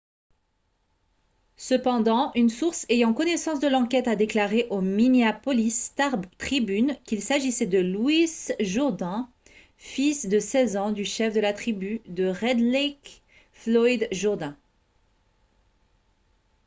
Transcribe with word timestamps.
cependant 1.57 2.31
une 2.33 2.49
source 2.49 2.87
ayant 2.89 3.13
connaissance 3.13 3.59
de 3.59 3.67
l'enquête 3.67 4.07
a 4.07 4.15
déclaré 4.15 4.65
au 4.71 4.81
minneapolis 4.81 5.69
star-tribune 5.91 6.97
qu'il 7.03 7.21
s'agissait 7.21 7.67
de 7.67 7.77
louis 7.77 8.27
jourdain 8.59 9.29
fils 9.77 10.25
de 10.25 10.39
16 10.39 10.75
ans 10.75 10.91
du 10.91 11.05
chef 11.05 11.35
de 11.35 11.39
la 11.39 11.53
tribu 11.53 12.01
de 12.07 12.25
red 12.27 12.59
lake 12.59 13.21
floyd 13.51 14.07
jourdain 14.11 14.57